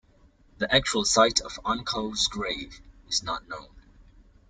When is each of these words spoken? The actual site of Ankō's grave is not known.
The 0.57 0.73
actual 0.73 1.05
site 1.05 1.39
of 1.41 1.59
Ankō's 1.63 2.27
grave 2.27 2.81
is 3.07 3.21
not 3.21 3.47
known. 3.47 3.69